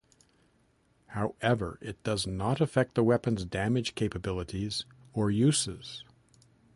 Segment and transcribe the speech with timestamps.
[1.09, 6.03] However, it does not affect the weapon's damage capabilities or uses.